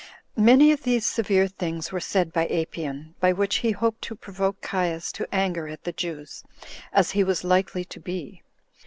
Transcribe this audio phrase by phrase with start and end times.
[0.41, 4.59] Many of these severe things were said by Apion, by which he hoped to provoke
[4.59, 6.43] Caius to anger at the Jews,
[6.91, 8.41] as he was likely to be.